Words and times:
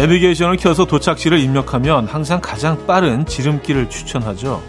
내비게이션을 0.00 0.56
켜서 0.56 0.86
도착지를 0.86 1.38
입력하면 1.40 2.06
항상 2.06 2.40
가장 2.40 2.86
빠른 2.86 3.26
지름길을 3.26 3.90
추천하죠. 3.90 4.62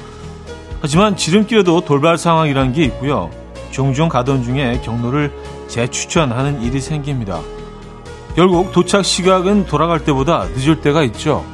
하지만 0.81 1.15
지름길에도 1.15 1.81
돌발 1.81 2.17
상황이라는 2.17 2.73
게 2.73 2.83
있고요. 2.85 3.29
종종 3.71 4.09
가던 4.09 4.43
중에 4.43 4.81
경로를 4.83 5.31
재추천하는 5.69 6.61
일이 6.61 6.81
생깁니다. 6.81 7.39
결국 8.35 8.73
도착 8.73 9.05
시각은 9.05 9.67
돌아갈 9.67 10.03
때보다 10.03 10.47
늦을 10.53 10.81
때가 10.81 11.01
있죠. 11.03 11.45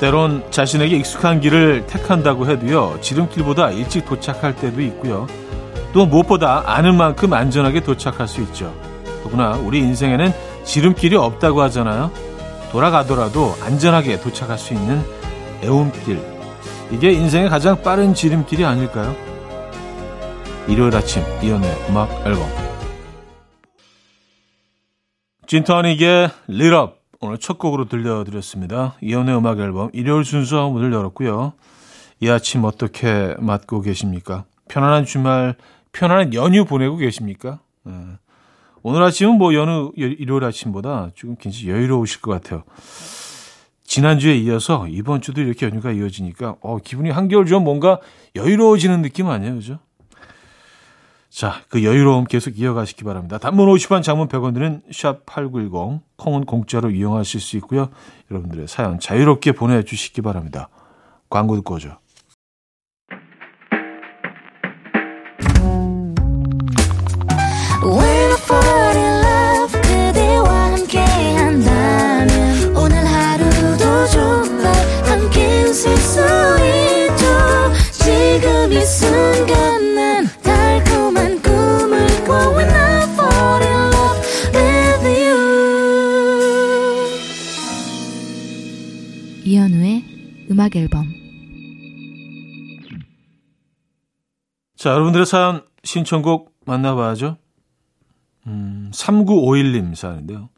때론 0.00 0.44
자신에게 0.50 0.96
익숙한 0.96 1.40
길을 1.40 1.86
택한다고 1.86 2.48
해도요, 2.48 2.98
지름길보다 3.00 3.70
일찍 3.70 4.06
도착할 4.06 4.54
때도 4.54 4.80
있고요. 4.82 5.26
또 5.92 6.06
무엇보다 6.06 6.62
아는 6.66 6.96
만큼 6.96 7.32
안전하게 7.32 7.80
도착할 7.80 8.28
수 8.28 8.40
있죠. 8.42 8.72
더구나 9.22 9.52
우리 9.56 9.78
인생에는 9.78 10.32
지름길이 10.64 11.16
없다고 11.16 11.62
하잖아요. 11.62 12.12
돌아가더라도 12.70 13.54
안전하게 13.62 14.20
도착할 14.20 14.58
수 14.58 14.74
있는 14.74 15.02
애움길. 15.62 16.20
이게 16.90 17.12
인생의 17.12 17.48
가장 17.48 17.82
빠른 17.82 18.14
지름길이 18.14 18.64
아닐까요? 18.64 19.14
일요일 20.68 20.94
아침 20.94 21.22
이연의 21.42 21.86
음악 21.88 22.10
앨범 22.26 22.46
진터닉의 25.46 26.30
리럽 26.46 26.97
오늘 27.20 27.38
첫 27.38 27.58
곡으로 27.58 27.86
들려드렸습니다. 27.86 28.94
이연의 29.02 29.36
음악 29.36 29.58
앨범 29.58 29.90
일요일 29.92 30.24
순서 30.24 30.70
문을 30.70 30.92
열었고요. 30.92 31.52
이 32.20 32.28
아침 32.28 32.62
어떻게 32.62 33.34
맞고 33.40 33.80
계십니까? 33.80 34.44
편안한 34.68 35.04
주말, 35.04 35.56
편안한 35.90 36.32
연휴 36.34 36.64
보내고 36.64 36.96
계십니까? 36.96 37.58
네. 37.82 37.92
오늘 38.82 39.02
아침은 39.02 39.36
뭐 39.36 39.52
연휴 39.54 39.92
일요일 39.96 40.44
아침보다 40.44 41.10
조금 41.16 41.34
굉장히 41.36 41.70
여유로우실 41.70 42.20
것 42.20 42.30
같아요. 42.30 42.62
지난주에 43.82 44.36
이어서 44.36 44.86
이번 44.86 45.20
주도 45.20 45.40
이렇게 45.40 45.66
연휴가 45.66 45.90
이어지니까 45.90 46.56
어, 46.60 46.78
기분이 46.78 47.10
한결 47.10 47.46
좀 47.46 47.64
뭔가 47.64 47.98
여유로워지는 48.36 49.02
느낌 49.02 49.28
아니에요, 49.28 49.54
그죠? 49.56 49.78
자, 51.38 51.62
그 51.68 51.84
여유로움 51.84 52.24
계속 52.24 52.58
이어가시기 52.58 53.04
바랍니다. 53.04 53.38
단문 53.38 53.68
50원, 53.68 54.02
장문 54.02 54.26
100원 54.26 54.54
드는 54.54 54.82
샵8910, 54.90 56.00
콩은 56.16 56.46
공짜로 56.46 56.90
이용하실 56.90 57.40
수 57.40 57.56
있고요. 57.58 57.90
여러분들의 58.28 58.66
사연 58.66 58.98
자유롭게 58.98 59.52
보내주시기 59.52 60.20
바랍니다. 60.20 60.68
광고 61.30 61.54
듣고 61.54 61.76
오죠. 61.76 61.98
음악 90.68 90.76
앨범 90.76 91.06
자, 94.76 94.90
여러분들의 94.90 95.26
사연 95.26 95.64
신청곡 95.82 96.54
만나봐야죠. 96.66 97.36
음, 98.46 98.90
3951님 98.94 99.94
사연인데요. 99.94 100.50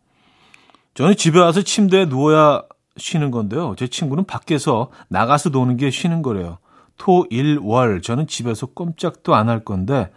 저는 0.94 1.16
집에 1.16 1.38
와서 1.38 1.62
침대에 1.62 2.06
누워야 2.06 2.62
쉬는 2.96 3.30
건데요. 3.30 3.74
제 3.78 3.86
친구는 3.86 4.24
밖에서 4.24 4.90
나가서 5.08 5.50
노는 5.50 5.76
게 5.78 5.90
쉬는 5.90 6.20
거래요. 6.22 6.58
토, 6.98 7.24
일, 7.30 7.58
월. 7.62 8.02
저는 8.02 8.26
집에서 8.26 8.66
꼼짝도 8.66 9.34
안 9.34 9.48
할 9.48 9.64
건데, 9.64 10.10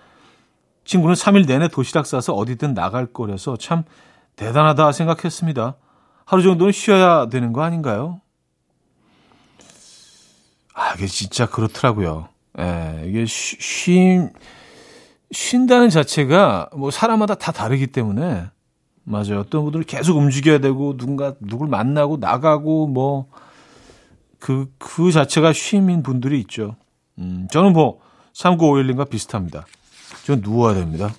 친구는 0.83 1.15
3일 1.15 1.47
내내 1.47 1.69
도시락 1.69 2.05
싸서 2.05 2.33
어디든 2.33 2.73
나갈 2.73 3.05
거라서 3.05 3.55
참 3.55 3.83
대단하다 4.35 4.91
생각했습니다. 4.91 5.77
하루 6.25 6.43
정도는 6.43 6.73
쉬어야 6.73 7.29
되는 7.29 7.53
거 7.53 7.61
아닌가요? 7.61 8.19
아, 10.73 10.93
이게 10.95 11.07
진짜 11.07 11.45
그렇더라고요. 11.47 12.29
예, 12.59 13.03
이게 13.05 13.25
쉼, 13.25 14.31
쉰다는 15.31 15.89
자체가 15.89 16.69
뭐 16.75 16.91
사람마다 16.91 17.35
다 17.35 17.51
다르기 17.51 17.87
때문에 17.87 18.45
맞아요. 19.03 19.39
어떤 19.39 19.63
분들은 19.63 19.85
계속 19.85 20.17
움직여야 20.17 20.59
되고 20.59 20.95
누군가 20.95 21.33
누굴 21.39 21.67
만나고 21.67 22.17
나가고 22.17 22.87
뭐 22.87 23.27
그, 24.39 24.71
그 24.77 25.11
자체가 25.11 25.53
쉼인 25.53 26.03
분들이 26.03 26.39
있죠. 26.41 26.75
음, 27.17 27.47
저는 27.51 27.73
뭐 27.73 27.99
3951님과 28.33 29.09
비슷합니다. 29.09 29.65
저는 30.25 30.41
누워야 30.41 30.75
됩니다. 30.75 31.13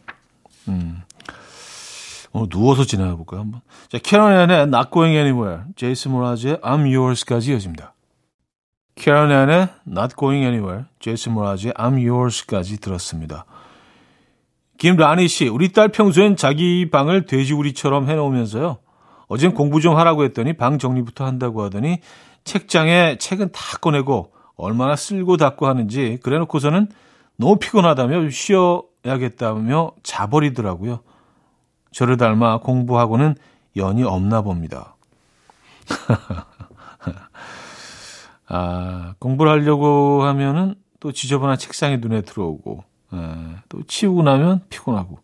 음. 0.69 1.03
오늘 2.32 2.48
누워서 2.48 2.84
지나가 2.84 3.14
볼까요, 3.14 3.41
한번? 3.43 3.60
자, 3.88 3.98
캐런앤의 3.98 4.62
Not 4.62 4.91
Going 4.91 5.16
Anywhere, 5.16 5.62
제이스 5.76 6.09
모라즈의 6.09 6.56
I'm 6.56 6.93
Yours까지 6.93 7.53
이어집니다. 7.53 7.94
캐런 8.94 9.31
앤의 9.31 9.69
Not 9.88 10.15
Going 10.16 10.44
Anywhere, 10.44 10.84
제이슨 11.00 11.32
모라즈의 11.32 11.75
I'm 11.75 12.09
Yours까지 12.09 12.81
들었습니다. 12.81 13.44
김라니 14.78 15.28
씨, 15.28 15.49
우리 15.49 15.72
딸 15.72 15.88
평소엔 15.88 16.37
자기 16.37 16.91
방을 16.91 17.27
돼지우리처럼 17.27 18.09
해놓으면서요. 18.09 18.78
어젠 19.27 19.55
공부 19.55 19.81
좀 19.81 19.97
하라고 19.97 20.25
했더니 20.25 20.53
방 20.53 20.78
정리부터 20.78 21.25
한다고 21.25 21.62
하더니 21.62 21.99
책장에 22.44 23.16
책은 23.19 23.53
다 23.53 23.78
꺼내고 23.78 24.32
얼마나 24.56 24.97
쓸고 24.97 25.37
닦고 25.37 25.66
하는지 25.66 26.19
그래놓고서는 26.22 26.88
너무 27.37 27.59
피곤하다며 27.59 28.31
쉬어야겠다며 28.31 29.93
자버리더라고요. 30.03 31.00
저를 31.91 32.16
닮아 32.16 32.59
공부하고는 32.59 33.37
연이 33.76 34.05
없나 34.05 34.43
봅니다. 34.43 34.97
아, 38.47 39.15
공부를 39.19 39.50
하려고 39.50 40.22
하면은 40.25 40.75
또 41.00 41.12
지저분한 41.12 41.59
책상이 41.59 41.99
눈에 41.99 42.22
들어오고, 42.22 42.84
예, 43.15 43.19
또 43.69 43.82
치우고 43.87 44.22
나면 44.22 44.62
피곤하고. 44.69 45.19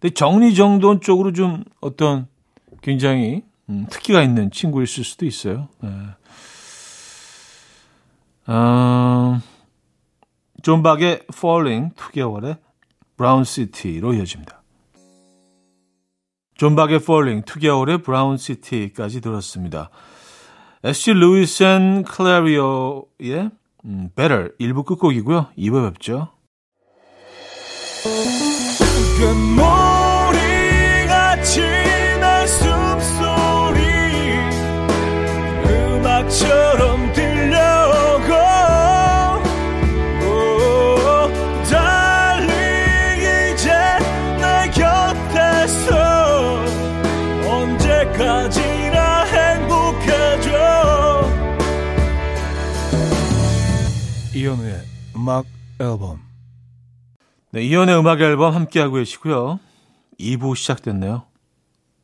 근데 0.00 0.14
정리정돈 0.14 1.00
쪽으로 1.00 1.32
좀 1.32 1.64
어떤 1.80 2.26
굉장히 2.80 3.42
음, 3.68 3.86
특기가 3.88 4.22
있는 4.22 4.50
친구일 4.50 4.86
수도 4.86 5.24
있어요. 5.24 5.68
예. 5.84 5.88
어, 8.52 9.40
존 10.62 10.82
박의 10.82 11.26
Falling 11.32 11.94
2개월의 11.94 12.58
Brown 13.16 13.44
City로 13.44 14.14
이어집니다. 14.14 14.62
존 16.56 16.74
박의 16.74 16.96
Falling 16.96 17.44
2개월의 17.44 18.04
Brown 18.04 18.36
City까지 18.36 19.20
들었습니다. 19.20 19.90
SG 20.84 21.12
Lewis 21.14 21.62
and 21.62 22.02
Clairo의 22.02 23.50
음, 23.84 24.10
Better 24.16 24.50
1부 24.60 24.84
끝곡이고요. 24.84 25.48
2부 25.56 25.92
뵙죠. 25.92 26.28
금 29.18 29.52
이현우의 54.42 54.82
음악 55.14 55.46
앨범. 55.78 56.18
네, 57.52 57.62
이현우의 57.62 58.00
음악 58.00 58.20
앨범 58.20 58.52
함께하고 58.52 58.96
계시고요. 58.96 59.60
2부 60.18 60.56
시작됐네요. 60.56 61.22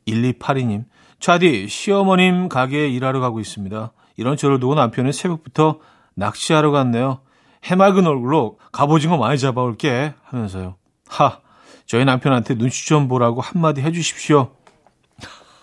1282님. 0.07 0.85
차디, 1.19 1.67
시어머님 1.67 2.47
가게에 2.47 2.87
일하러 2.87 3.19
가고 3.19 3.41
있습니다. 3.41 3.91
이런 4.15 4.37
저를 4.37 4.61
두고 4.61 4.75
남편은 4.75 5.11
새벽부터 5.11 5.79
낚시하러 6.13 6.71
갔네요. 6.71 7.19
해맑은 7.65 8.07
얼굴로 8.07 8.57
갑오징어 8.71 9.17
많이 9.17 9.37
잡아올게 9.37 10.13
하면서요. 10.23 10.77
하, 11.09 11.41
저희 11.85 12.05
남편한테 12.05 12.55
눈치 12.55 12.87
좀 12.87 13.09
보라고 13.09 13.41
한마디 13.41 13.81
해주십시오. 13.81 14.55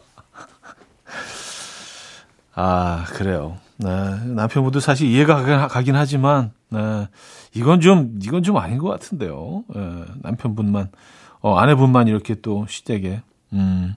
아, 2.55 3.05
그래요. 3.09 3.59
네, 3.83 4.33
남편분도 4.35 4.81
사실 4.81 5.09
이해가 5.09 5.67
가긴 5.69 5.97
하지만, 5.97 6.53
네, 6.71 7.09
이건 7.55 7.81
좀, 7.81 8.19
이건 8.23 8.43
좀 8.43 8.57
아닌 8.59 8.79
것 8.79 8.89
같은데요. 8.89 9.65
네, 9.75 10.05
남편분만, 10.23 10.91
어, 11.41 11.57
아내분만 11.57 12.07
이렇게 12.07 12.37
또 12.41 12.67
시댁에, 12.69 13.23
음, 13.55 13.95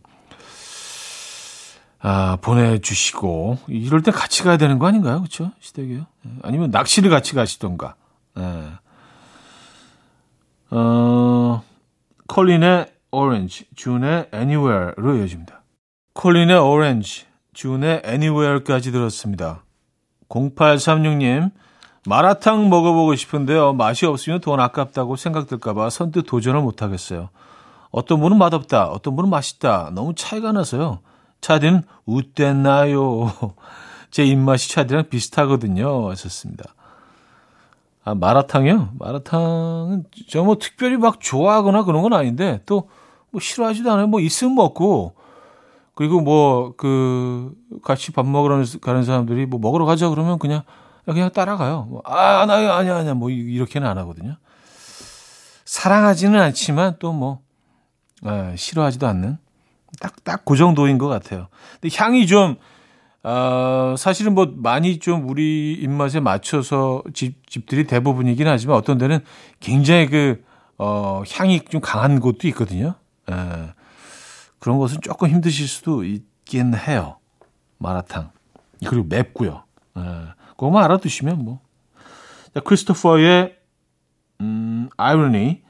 아, 2.00 2.38
보내주시고, 2.42 3.60
이럴 3.68 4.02
때 4.02 4.12
같이 4.12 4.44
가야 4.44 4.58
되는 4.58 4.80
거 4.80 4.88
아닌가요? 4.88 5.22
그쵸? 5.22 5.52
시댁에요. 5.60 6.06
네, 6.24 6.32
아니면 6.42 6.72
낚시를 6.72 7.10
같이 7.10 7.36
가시던가. 7.36 7.96
네. 8.36 8.64
어, 10.72 11.64
컬린의 12.28 12.92
Orange, 13.12 13.68
준의 13.76 14.30
Anywhere로 14.34 15.18
이어집니다. 15.18 15.62
콜린의 16.14 16.58
Orange, 16.58 17.26
준의 17.54 18.02
Anywhere까지 18.06 18.92
들었습니다. 18.92 19.65
0836님, 20.30 21.52
마라탕 22.08 22.70
먹어보고 22.70 23.16
싶은데요. 23.16 23.74
맛이 23.74 24.06
없으면 24.06 24.42
돈 24.42 24.60
아깝다고 24.60 25.16
생각될까봐 25.16 25.90
선뜻 25.90 26.26
도전을 26.28 26.62
못하겠어요. 26.62 27.30
어떤 27.92 28.20
분은 28.20 28.38
맛없다, 28.38 28.88
어떤 28.90 29.16
분은 29.16 29.30
맛있다. 29.30 29.92
너무 29.94 30.14
차이가 30.16 30.52
나서요. 30.52 31.00
차디는 31.42 31.84
웃댔나요? 32.06 33.32
제 34.12 34.24
입맛이 34.26 34.70
차디랑 34.70 35.10
비슷하거든요. 35.10 36.10
하셨습니다. 36.10 36.66
아, 38.04 38.14
마라탕이요? 38.16 38.90
마라탕은 39.00 40.06
저 40.30 40.44
뭐 40.44 40.58
특별히 40.58 40.96
막 40.98 41.20
좋아하거나 41.22 41.84
그런 41.84 42.02
건 42.02 42.14
아닌데 42.14 42.62
또 42.66 42.88
뭐 43.32 43.42
싫어하지도 43.42 43.92
않아요. 43.92 44.08
뭐 44.08 44.22
있으면 44.22 44.56
먹고 44.56 45.14
그리고 45.96 46.22
뭐 46.22 46.74
그 46.78 47.54
같이 47.84 48.12
밥 48.12 48.26
먹으러 48.28 48.64
가는 48.82 49.04
사람들이 49.04 49.46
뭐 49.46 49.60
먹으러 49.60 49.86
가자 49.86 50.10
그러면 50.10 50.38
그냥 50.40 50.64
그냥 51.06 51.32
따라가요. 51.32 51.88
뭐, 51.90 52.02
아, 52.06 52.46
나 52.46 52.56
아니야 52.78 52.96
아니야 52.98 53.14
뭐 53.14 53.30
이렇게는 53.30 53.88
안 53.88 53.98
하거든요. 54.00 54.38
사랑하지는 55.66 56.40
않지만 56.40 56.98
또뭐 57.00 57.40
예, 58.26 58.56
싫어하지도 58.56 59.08
않는 59.08 59.38
딱 60.00 60.24
딱 60.24 60.44
그 60.46 60.56
정도인 60.58 60.98
것 60.98 61.08
같아요. 61.08 61.48
근데 61.80 61.96
향이 61.98 62.28
좀 62.28 62.58
어, 63.24 63.96
사실은 63.98 64.36
뭐 64.36 64.52
많이 64.56 65.00
좀 65.00 65.28
우리 65.28 65.74
입맛에 65.74 66.20
맞춰서 66.20 67.02
집, 67.14 67.50
집들이 67.50 67.88
대부분이긴 67.88 68.48
하지만 68.48 68.76
어떤 68.78 69.00
데는 69.00 69.20
굉장히 69.60 70.08
그, 70.08 70.44
어, 70.78 71.24
향이 71.32 71.62
좀 71.70 71.82
강한 71.82 72.20
곳도 72.20 72.48
있거든요. 72.50 72.94
예. 73.32 73.36
그런 74.66 74.80
것은 74.80 74.98
조금 75.02 75.30
힘드실 75.30 75.68
수도 75.68 76.04
있긴 76.04 76.74
해요. 76.74 77.18
마라탕. 77.78 78.32
그리고 78.88 79.06
맵고요. 79.08 79.64
예. 79.96 80.02
그거만 80.58 80.84
알아두시면 80.86 81.46
뭐. 81.46 81.60
자, 82.52 82.62
크리스토퍼의, 82.62 83.56
음, 84.42 84.90
아이러니, 84.98 85.62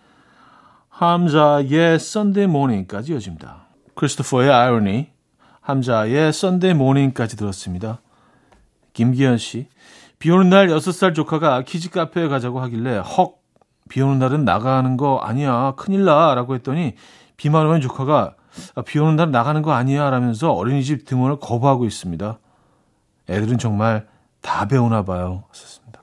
함자의 0.88 2.00
Sunday 2.00 2.48
Morning까지 2.48 3.12
이어집니다. 3.12 3.66
크리스토퍼의 3.96 4.50
아이러니, 4.50 5.10
함자의 5.60 6.32
Sunday 6.32 6.74
Morning까지 6.76 7.36
들었습니다. 7.36 8.00
김기현 8.94 9.38
씨. 9.38 9.68
비 10.20 10.32
오는 10.32 10.50
날 10.50 10.70
6살 10.70 11.14
조카가 11.14 11.64
키즈 11.64 11.90
카페에 11.90 12.30
가자고 12.30 12.62
하길래 12.62 13.00
헉, 13.00 13.42
비 13.90 14.02
오는 14.02 14.20
날은 14.20 14.46
나가는 14.46 14.96
거 14.96 15.18
아니야. 15.18 15.74
큰일 15.76 16.06
나. 16.06 16.34
라고 16.34 16.56
했더니 16.56 16.96
비만 17.36 17.66
오면 17.66 17.82
조카가 17.82 18.36
아, 18.38 18.45
비 18.86 19.00
오는 19.00 19.16
날 19.16 19.32
나가는 19.32 19.62
거 19.62 19.74
아니야. 19.74 20.10
라면서 20.10 20.52
어린이집 20.54 21.06
등원을 21.06 21.40
거부하고 21.40 21.86
있습니다. 21.86 22.38
애들은 23.30 23.58
정말 23.58 24.08
다 24.42 24.68
배우나 24.68 25.04
봐요. 25.04 25.44
썼습니다. 25.52 26.02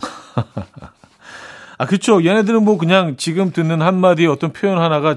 아, 1.78 1.86
그쵸. 1.86 2.24
얘네들은 2.24 2.64
뭐 2.64 2.78
그냥 2.78 3.16
지금 3.16 3.50
듣는 3.52 3.82
한마디 3.82 4.26
어떤 4.26 4.52
표현 4.52 4.78
하나가 4.78 5.16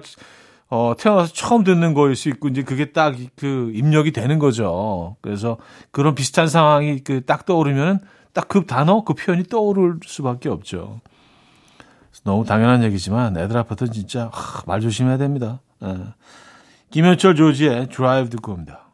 어, 0.69 0.93
태어나서 0.97 1.31
처음 1.33 1.63
듣는 1.63 1.93
거일 1.93 2.15
수 2.15 2.27
있고, 2.29 2.49
이제 2.49 2.61
그게 2.63 2.91
딱 2.91 3.15
그 3.37 3.71
입력이 3.73 4.11
되는 4.11 4.37
거죠. 4.37 5.15
그래서 5.21 5.57
그런 5.91 6.13
비슷한 6.13 6.47
상황이 6.47 6.99
그 6.99 7.21
딱 7.25 7.45
떠오르면은 7.45 7.99
딱그 8.33 8.65
단어, 8.65 9.03
그 9.03 9.13
표현이 9.13 9.45
떠오를 9.45 9.99
수밖에 10.05 10.49
없죠. 10.49 10.99
너무 12.25 12.43
당연한 12.45 12.83
얘기지만 12.83 13.37
애들 13.37 13.55
앞에서 13.57 13.87
진짜 13.87 14.29
하, 14.33 14.61
말 14.65 14.81
조심해야 14.81 15.17
됩니다. 15.17 15.61
예. 15.83 16.13
김현철 16.91 17.35
조지의 17.35 17.89
드라이브 17.89 18.29
듣고 18.29 18.53
옵니다. 18.53 18.87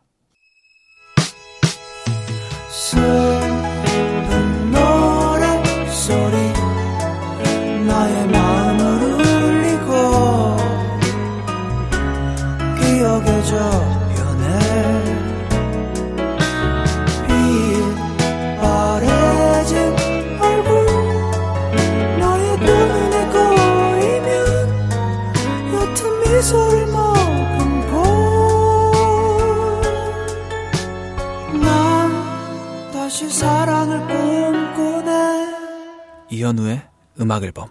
이현우의 36.29 36.81
음악 37.21 37.44
앨범. 37.44 37.69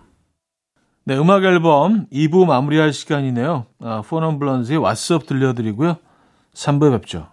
네, 1.05 1.17
음악 1.17 1.43
앨범 1.45 2.07
2부 2.13 2.47
마무리할 2.47 2.93
시간이네요. 2.93 3.67
아, 3.81 4.03
포넘블런즈의 4.03 4.79
왓츠업 4.79 5.27
들려드리고요. 5.27 5.97
3부에 6.55 6.93
뵙죠. 6.93 7.29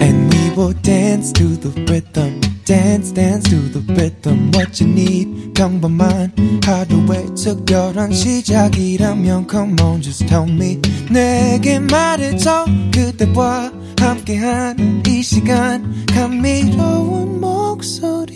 And 0.00 0.34
we 0.34 0.50
will 0.56 0.74
dance 0.82 1.32
to 1.32 1.46
the 1.60 1.84
rhythm. 1.84 2.57
Dance 2.68 3.14
dance 3.14 3.48
to 3.48 3.56
the 3.72 3.80
rhythm 3.94 4.50
what 4.52 4.78
you 4.78 4.92
need 4.92 5.54
평범한 5.54 6.30
하루의 6.62 7.34
특별한 7.34 8.12
시작이라면 8.12 9.48
come 9.48 9.74
on 9.80 10.02
just 10.02 10.26
tell 10.26 10.46
me 10.46 10.78
내게 11.10 11.78
말해줘 11.78 12.66
그대와 12.92 13.72
함께한 13.98 15.02
이 15.06 15.22
시간 15.22 16.04
감미로운 16.14 17.40
목소리 17.40 18.28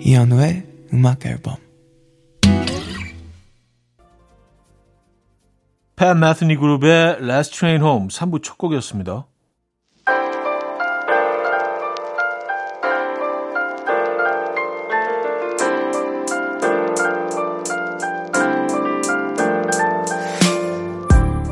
이현우의 0.00 0.66
음악 0.92 1.24
앨범 1.24 1.56
팬 5.96 6.20
매트니 6.20 6.56
그룹의 6.56 7.20
Last 7.22 7.56
Train 7.56 7.80
Home 7.80 8.08
3부 8.08 8.42
첫 8.42 8.58
곡이었습니다. 8.58 9.26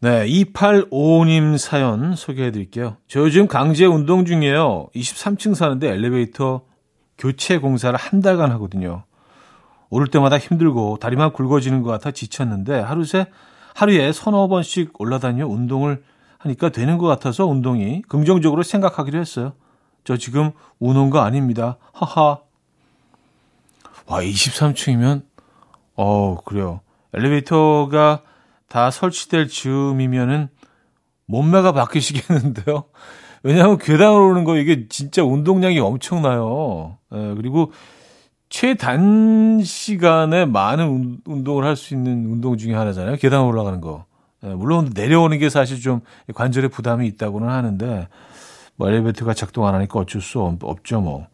네, 0.04 0.26
2855님 0.26 1.56
사연 1.56 2.14
소개해 2.14 2.50
드릴게요. 2.50 2.98
저 3.08 3.20
요즘 3.20 3.48
강제 3.48 3.86
운동 3.86 4.26
중이에요. 4.26 4.88
23층 4.94 5.54
사는데 5.54 5.88
엘리베이터 5.88 6.60
교체 7.16 7.56
공사를 7.56 7.98
한 7.98 8.20
달간 8.20 8.50
하거든요. 8.52 9.04
오를 9.88 10.08
때마다 10.08 10.36
힘들고 10.36 10.98
다리만 11.00 11.32
굵어지는 11.32 11.80
것 11.80 11.90
같아 11.90 12.10
지쳤는데 12.10 12.80
하루새 12.80 13.28
하루에 13.74 14.12
서너 14.12 14.46
번씩 14.48 14.92
올라다녀 15.00 15.46
운동을 15.46 16.04
하니까 16.36 16.68
되는 16.68 16.98
것 16.98 17.06
같아서 17.06 17.46
운동이 17.46 18.02
긍정적으로 18.02 18.62
생각하기로 18.62 19.18
했어요. 19.18 19.54
저 20.04 20.18
지금 20.18 20.52
우는 20.80 21.08
거 21.08 21.20
아닙니다. 21.20 21.78
하하. 21.94 22.40
와, 24.04 24.20
23층이면, 24.20 25.22
어, 25.96 26.36
그래요. 26.44 26.82
엘리베이터가 27.14 28.20
다 28.74 28.90
설치될 28.90 29.46
즈음이면은 29.46 30.48
몸매가 31.26 31.70
바뀌시겠는데요. 31.70 32.86
왜냐하면 33.44 33.78
계단을 33.78 34.18
오르는 34.20 34.42
거 34.42 34.56
이게 34.56 34.88
진짜 34.88 35.22
운동량이 35.22 35.78
엄청나요. 35.78 36.98
예, 37.14 37.34
그리고 37.36 37.70
최단시간에 38.48 40.46
많은 40.46 41.20
운동을 41.24 41.64
할 41.64 41.76
수 41.76 41.94
있는 41.94 42.26
운동 42.26 42.56
중에 42.56 42.74
하나잖아요. 42.74 43.14
계단 43.16 43.42
올라가는 43.42 43.80
거. 43.80 44.06
예, 44.42 44.48
물론 44.48 44.90
내려오는 44.92 45.38
게 45.38 45.48
사실 45.50 45.80
좀 45.80 46.00
관절에 46.34 46.66
부담이 46.66 47.06
있다고는 47.06 47.48
하는데 47.48 48.08
뭐 48.74 48.88
엘리베이터가 48.88 49.34
작동 49.34 49.68
안 49.68 49.76
하니까 49.76 50.00
어쩔 50.00 50.20
수 50.20 50.40
없 50.40 50.82
죠 50.82 51.00
뭐. 51.00 51.28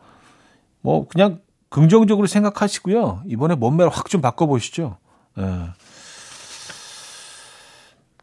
뭐 0.82 1.08
그냥 1.08 1.40
긍정적으로 1.70 2.26
생각하시고요. 2.26 3.22
이번에 3.28 3.54
몸매를 3.54 3.90
확 3.90 4.10
좀 4.10 4.20
바꿔보시죠. 4.20 4.98
예. 5.38 5.44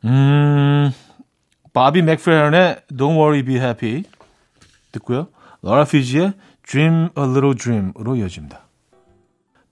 음, 0.06 0.92
바비 1.74 2.02
맥프레런의 2.02 2.82
Don't 2.92 3.16
Worry 3.18 3.44
Be 3.44 3.56
Happy 3.56 4.04
듣고요. 4.92 5.28
러라 5.62 5.86
피지의 5.86 6.34
Dream 6.64 7.10
a 7.18 7.24
Little 7.24 7.56
Dream으로 7.56 8.16
이어집니다. 8.16 8.62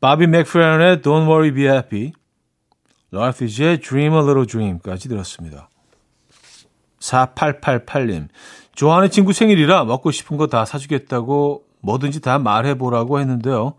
바비 0.02 0.28
맥프레런의 0.28 0.98
Don't 0.98 1.28
Worry 1.28 1.54
Be 1.54 1.66
Happy, 1.66 2.12
러피지의 3.12 3.80
Dream 3.80 4.14
a 4.14 4.20
Little 4.20 4.46
Dream까지 4.46 5.10
들었습니다. 5.10 5.70
4888님, 7.00 8.28
좋아하는 8.76 9.10
친구 9.10 9.32
생일이라 9.34 9.86
먹고 9.86 10.12
싶은 10.12 10.38
거 10.38 10.48
다 10.48 10.66
사주겠다고 10.66 11.64
뭐든지 11.82 12.22
다 12.22 12.40
말해보라고 12.40 13.20
했는데요. 13.20 13.76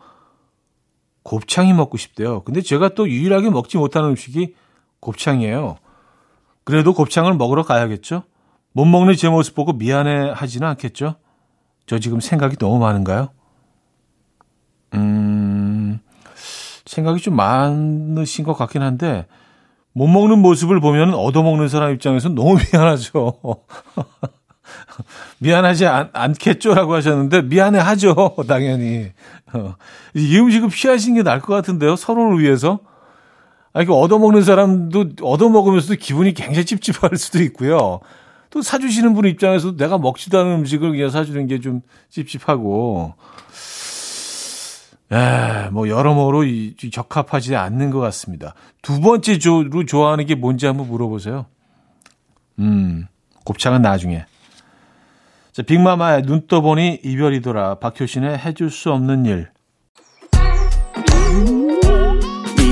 곱창이 1.23 1.73
먹고 1.73 1.97
싶대요. 1.97 2.43
근데 2.45 2.61
제가 2.62 2.91
또 2.91 3.09
유일하게 3.09 3.50
먹지 3.50 3.79
못하는 3.79 4.11
음식이 4.11 4.55
곱창이에요. 5.00 5.76
그래도 6.66 6.94
곱창을 6.94 7.35
먹으러 7.35 7.62
가야겠죠? 7.62 8.25
못 8.73 8.87
먹는 8.87 9.14
제 9.14 9.28
모습 9.28 9.54
보고 9.54 9.73
미안해 9.73 10.32
하지는 10.35 10.66
않겠죠? 10.66 11.14
저 11.87 12.00
지금 12.00 12.18
생각이 12.18 12.56
너무 12.56 12.80
많은가요? 12.80 13.28
음, 14.94 16.00
생각이 16.85 17.20
좀 17.20 17.37
많으신 17.37 18.44
것 18.44 18.54
같긴 18.54 18.82
한데 18.82 19.28
못 19.92 20.08
먹는 20.08 20.40
모습을 20.40 20.80
보면 20.80 21.14
얻어먹는 21.14 21.68
사람 21.68 21.92
입장에서 21.92 22.30
너무 22.30 22.58
미안하죠. 22.73 23.38
미안하지 25.38 25.87
않, 25.87 26.11
않겠죠라고 26.12 26.94
하셨는데 26.94 27.42
미안해 27.42 27.78
하죠 27.78 28.35
당연히 28.49 29.12
어, 29.52 29.76
이 30.14 30.37
음식을 30.37 30.70
피하시는 30.70 31.14
게 31.14 31.23
나을 31.23 31.40
것 31.40 31.54
같은데요 31.54 31.94
서로를 31.94 32.40
위해서 32.40 32.80
아 33.76 33.83
이거 33.83 33.95
얻어먹는 33.97 34.42
사람도 34.42 35.11
얻어먹으면서도 35.21 35.97
기분이 36.00 36.33
굉장히 36.33 36.64
찝찝할 36.64 37.18
수도 37.18 37.42
있고요 37.42 38.00
또 38.49 38.62
사주시는 38.62 39.12
분 39.12 39.26
입장에서도 39.26 39.76
내가 39.76 39.99
먹지도 39.99 40.38
않은 40.40 40.61
음식을 40.61 40.92
그냥 40.92 41.11
사주는 41.11 41.47
게 41.47 41.59
좀 41.59 41.83
찝찝하고 42.09 43.12
에, 45.12 45.68
뭐 45.71 45.88
여러모로 45.88 46.45
이, 46.45 46.75
적합하지 46.90 47.54
않는 47.54 47.90
것 47.90 48.00
같습니다. 48.00 48.54
두 48.83 49.00
번째로 49.00 49.85
좋아하는 49.87 50.26
게 50.26 50.35
뭔지 50.35 50.66
한번 50.66 50.88
물어보세요. 50.88 51.47
음, 52.59 53.06
곱창은 53.45 53.83
나중에. 53.83 54.25
자, 55.52 55.62
빅마마의 55.62 56.23
눈 56.23 56.47
떠보니 56.49 57.00
이별이더라. 57.04 57.76
박효신의 57.76 58.38
해줄 58.38 58.71
수 58.71 58.90
없는 58.90 59.26
일. 59.26 59.49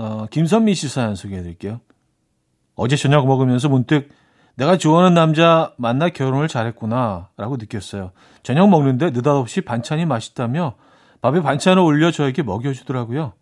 어, 0.00 0.26
김선미 0.30 0.74
씨 0.74 0.88
사연 0.88 1.14
소개해 1.14 1.42
드릴게요 1.42 1.80
어제 2.74 2.96
저녁 2.96 3.26
먹으면서 3.26 3.68
문득 3.68 4.08
내가 4.54 4.78
좋아하는 4.78 5.12
남자 5.12 5.74
만나 5.76 6.08
결혼을 6.08 6.48
잘했구나 6.48 7.28
라고 7.36 7.56
느꼈어요. 7.56 8.12
저녁 8.42 8.68
먹는데 8.68 9.10
느닷없이 9.10 9.60
반찬이 9.62 10.06
맛있다며 10.06 10.74
밥에 11.22 11.40
반찬을 11.40 11.82
올려 11.82 12.10
저에게 12.10 12.42
먹여주더라고요. 12.42 13.32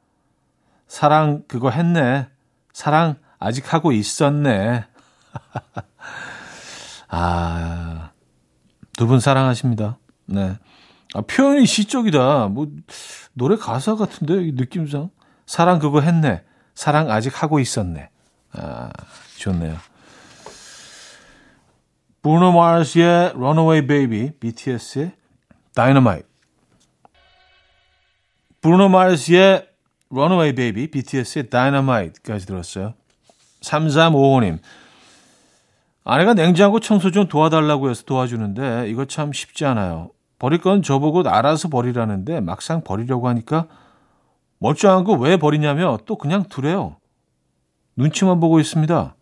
사랑 0.86 1.42
그거 1.48 1.70
했네. 1.70 2.28
사랑 2.72 3.16
아직 3.38 3.72
하고 3.72 3.92
있었네. 3.92 4.84
아, 7.08 8.10
두 8.96 9.06
분 9.06 9.20
사랑하십니다. 9.20 9.98
네. 10.26 10.56
아, 11.14 11.20
표현이 11.22 11.66
시적이다. 11.66 12.48
뭐, 12.48 12.68
노래 13.32 13.56
가사 13.56 13.96
같은데, 13.96 14.52
느낌상. 14.52 15.10
사랑 15.46 15.78
그거 15.78 16.00
했네. 16.00 16.42
사랑 16.78 17.10
아직 17.10 17.42
하고 17.42 17.58
있었네. 17.58 18.08
아, 18.52 18.90
좋네요. 19.36 19.76
브루노 22.22 22.52
마스의 22.52 23.30
Runaway 23.30 23.84
Baby, 23.84 24.30
BTS의 24.38 25.10
Dynamite. 25.74 26.28
브루노 28.60 28.90
마스의 28.90 29.66
Runaway 30.12 30.54
Baby, 30.54 30.86
BTS의 30.86 31.50
Dynamite까지 31.50 32.46
들었어요. 32.46 32.94
3355님. 33.62 34.60
아내가 36.04 36.34
냉장고 36.34 36.78
청소 36.78 37.10
좀 37.10 37.26
도와달라고 37.26 37.90
해서 37.90 38.04
도와주는데 38.04 38.88
이거 38.88 39.04
참 39.04 39.32
쉽지 39.32 39.64
않아요. 39.64 40.10
버릴 40.38 40.60
건 40.60 40.82
저보고 40.82 41.28
알아서 41.28 41.70
버리라는데 41.70 42.38
막상 42.38 42.84
버리려고 42.84 43.26
하니까 43.26 43.66
멀쩡한 44.58 45.04
거 45.04 45.12
왜 45.14 45.36
버리냐며 45.36 45.98
또 46.06 46.16
그냥 46.16 46.44
두래요. 46.44 46.96
눈치만 47.96 48.40
보고 48.40 48.60
있습니다. 48.60 49.14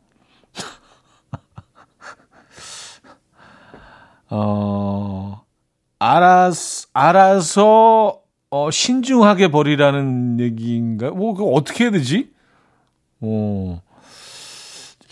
어, 4.30 5.42
알아서, 5.98 6.88
알아서, 6.92 8.20
어, 8.50 8.70
신중하게 8.70 9.50
버리라는 9.50 10.40
얘기인가? 10.40 11.10
뭐, 11.10 11.34
그거 11.34 11.50
어떻게 11.50 11.84
해야 11.84 11.90
되지? 11.90 12.30
어, 13.20 13.80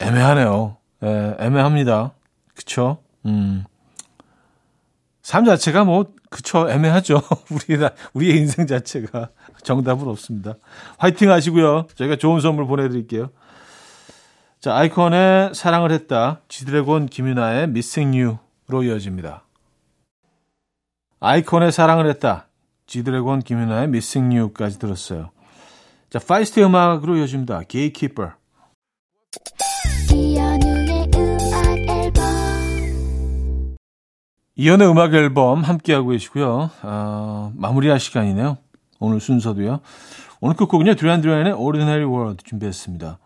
애매하네요. 0.00 0.76
예, 1.04 1.36
애매합니다. 1.38 2.12
그쵸? 2.54 2.98
음. 3.26 3.64
삶 5.22 5.44
자체가 5.44 5.84
뭐, 5.84 6.12
그쵸, 6.30 6.68
애매하죠. 6.68 7.22
우리, 7.50 7.78
우리의 8.14 8.38
인생 8.38 8.66
자체가 8.66 9.30
정답은 9.64 10.06
없습니다. 10.08 10.54
화이팅 10.98 11.30
하시고요. 11.30 11.88
저희가 11.94 12.16
좋은 12.16 12.40
선물 12.40 12.66
보내드릴게요. 12.66 13.30
자, 14.60 14.74
아이콘의 14.76 15.54
사랑을 15.54 15.90
했다. 15.92 16.40
지드래곤 16.48 17.06
김윤아의 17.06 17.64
Missing 17.64 18.38
You로 18.68 18.82
이어집니다. 18.84 19.44
아이콘의 21.20 21.72
사랑을 21.72 22.08
했다. 22.08 22.48
지드래곤 22.86 23.40
김윤아의 23.40 23.84
Missing 23.84 24.36
You까지 24.36 24.78
들었어요. 24.78 25.30
자, 26.10 26.18
파이스트 26.18 26.60
음악으로 26.60 27.16
이어집니다. 27.16 27.62
Gatekeeper. 27.68 28.32
이현우의 34.56 34.88
음악 34.88 35.12
앨범 35.14 35.62
함께하고 35.62 36.10
계시고요. 36.10 36.70
어, 36.82 37.52
마무리할 37.56 37.98
시간이네요. 37.98 38.58
오늘 39.04 39.20
순서도요. 39.20 39.80
오늘 40.40 40.56
끝곡은요. 40.56 40.94
듀란 40.94 41.20
듀란의 41.20 41.52
Ordinary 41.52 42.04
World 42.04 42.44
준비했습니다. 42.44 43.18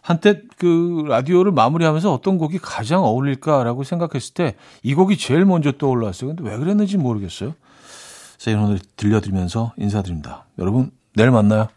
한때 0.00 0.40
그 0.56 1.04
라디오를 1.06 1.52
마무리하면서 1.52 2.10
어떤 2.12 2.38
곡이 2.38 2.58
가장 2.58 3.04
어울릴까라고 3.04 3.84
생각했을 3.84 4.32
때 4.34 4.54
이 4.82 4.94
곡이 4.94 5.18
제일 5.18 5.44
먼저 5.44 5.72
떠올랐어요. 5.72 6.34
근데 6.34 6.48
왜 6.50 6.56
그랬는지 6.56 6.96
모르겠어요. 6.96 7.54
그래서 8.40 8.62
오늘 8.62 8.78
들려드리면서 8.96 9.72
인사드립니다. 9.76 10.46
여러분 10.58 10.90
내일 11.14 11.30
만나요. 11.30 11.68